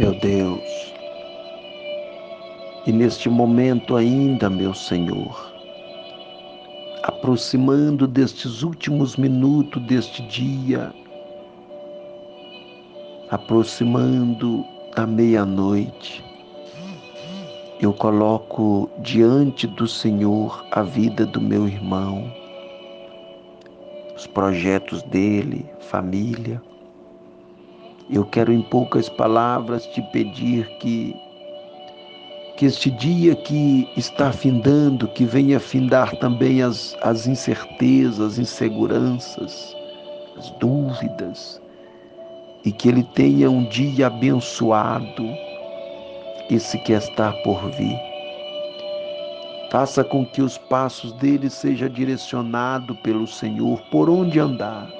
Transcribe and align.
meu 0.00 0.14
Deus. 0.14 0.94
E 2.86 2.90
neste 2.90 3.28
momento 3.28 3.96
ainda, 3.96 4.48
meu 4.48 4.72
Senhor, 4.72 5.52
aproximando 7.02 8.06
destes 8.06 8.62
últimos 8.62 9.16
minutos 9.16 9.82
deste 9.82 10.22
dia, 10.22 10.90
aproximando 13.30 14.64
da 14.96 15.06
meia-noite, 15.06 16.24
eu 17.78 17.92
coloco 17.92 18.88
diante 19.00 19.66
do 19.66 19.86
Senhor 19.86 20.64
a 20.70 20.82
vida 20.82 21.26
do 21.26 21.42
meu 21.42 21.68
irmão, 21.68 22.32
os 24.16 24.26
projetos 24.26 25.02
dele, 25.02 25.66
família. 25.78 26.69
Eu 28.12 28.24
quero 28.24 28.52
em 28.52 28.60
poucas 28.60 29.08
palavras 29.08 29.86
te 29.86 30.02
pedir 30.10 30.66
que 30.78 31.14
que 32.56 32.66
este 32.66 32.90
dia 32.90 33.34
que 33.34 33.88
está 33.96 34.30
findando, 34.30 35.08
que 35.08 35.24
venha 35.24 35.58
findar 35.58 36.14
também 36.16 36.60
as, 36.60 36.94
as 37.00 37.26
incertezas, 37.26 38.20
as 38.20 38.38
inseguranças, 38.38 39.74
as 40.36 40.50
dúvidas, 40.58 41.58
e 42.62 42.70
que 42.70 42.90
ele 42.90 43.02
tenha 43.14 43.50
um 43.50 43.66
dia 43.66 44.08
abençoado, 44.08 45.24
esse 46.50 46.76
que 46.80 46.92
está 46.92 47.32
por 47.44 47.70
vir. 47.70 47.98
Faça 49.70 50.04
com 50.04 50.26
que 50.26 50.42
os 50.42 50.58
passos 50.58 51.12
dele 51.14 51.48
sejam 51.48 51.88
direcionados 51.88 52.94
pelo 53.00 53.26
Senhor, 53.26 53.80
por 53.90 54.10
onde 54.10 54.38
andar. 54.38 54.99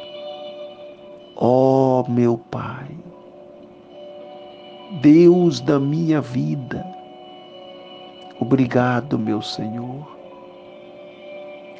Ó 1.41 2.05
oh, 2.07 2.11
meu 2.11 2.39
Pai, 2.51 2.87
Deus 5.01 5.61
da 5.61 5.81
minha 5.81 6.21
vida, 6.21 6.85
Obrigado, 8.41 9.19
meu 9.19 9.43
Senhor. 9.43 10.09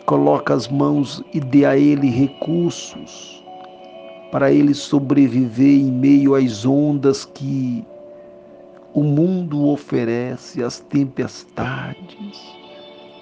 Coloca 0.05 0.53
as 0.53 0.69
mãos 0.69 1.25
e 1.33 1.41
dê 1.41 1.65
a 1.65 1.75
ele 1.75 2.11
recursos 2.11 3.43
para 4.31 4.53
ele 4.53 4.75
sobreviver 4.75 5.81
em 5.81 5.91
meio 5.91 6.35
às 6.35 6.67
ondas 6.67 7.25
que 7.25 7.83
o 8.93 9.03
mundo 9.03 9.69
oferece, 9.69 10.63
as 10.63 10.81
tempestades, 10.81 12.39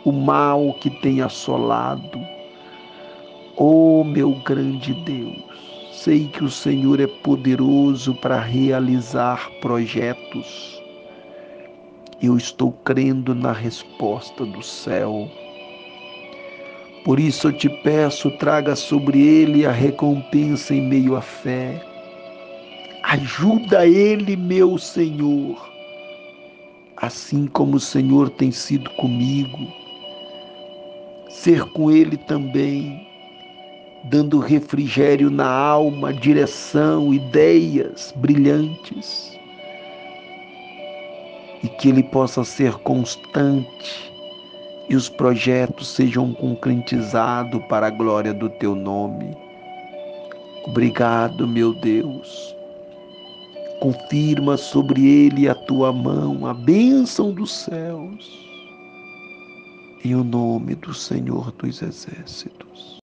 o 0.04 0.10
mal 0.10 0.74
que 0.80 0.90
tem 1.00 1.22
assolado. 1.22 2.18
Oh, 3.56 4.02
meu 4.02 4.34
grande 4.44 4.94
Deus, 5.04 5.77
sei 6.02 6.28
que 6.28 6.44
o 6.44 6.50
Senhor 6.50 7.00
é 7.00 7.06
poderoso 7.06 8.14
para 8.14 8.40
realizar 8.40 9.50
projetos 9.60 10.78
eu 12.20 12.36
estou 12.36 12.72
crendo 12.72 13.34
na 13.34 13.52
resposta 13.52 14.44
do 14.44 14.62
céu. 14.62 15.30
Por 17.04 17.20
isso 17.20 17.48
eu 17.48 17.52
te 17.52 17.68
peço, 17.68 18.30
traga 18.32 18.74
sobre 18.74 19.20
ele 19.20 19.64
a 19.64 19.70
recompensa 19.70 20.74
em 20.74 20.82
meio 20.82 21.16
à 21.16 21.22
fé. 21.22 21.80
Ajuda 23.04 23.86
ele, 23.86 24.36
meu 24.36 24.76
Senhor, 24.78 25.56
assim 26.96 27.46
como 27.46 27.76
o 27.76 27.80
Senhor 27.80 28.28
tem 28.30 28.50
sido 28.50 28.90
comigo. 28.90 29.72
Ser 31.30 31.64
com 31.70 31.90
ele 31.90 32.16
também, 32.16 33.07
dando 34.04 34.38
refrigério 34.38 35.30
na 35.30 35.48
alma, 35.48 36.12
direção, 36.12 37.12
ideias 37.12 38.12
brilhantes 38.16 39.38
e 41.62 41.68
que 41.68 41.88
ele 41.88 42.02
possa 42.02 42.44
ser 42.44 42.74
constante 42.78 44.12
e 44.88 44.96
os 44.96 45.08
projetos 45.08 45.88
sejam 45.88 46.32
concretizados 46.32 47.62
para 47.66 47.88
a 47.88 47.90
glória 47.90 48.32
do 48.32 48.48
teu 48.48 48.74
nome. 48.74 49.36
Obrigado, 50.66 51.46
meu 51.46 51.74
Deus. 51.74 52.54
Confirma 53.80 54.56
sobre 54.56 55.06
ele 55.06 55.48
a 55.48 55.54
tua 55.54 55.92
mão, 55.92 56.46
a 56.46 56.54
bênção 56.54 57.32
dos 57.32 57.52
céus. 57.52 58.48
Em 60.04 60.14
o 60.14 60.24
nome 60.24 60.74
do 60.74 60.94
Senhor 60.94 61.52
dos 61.52 61.82
Exércitos. 61.82 62.98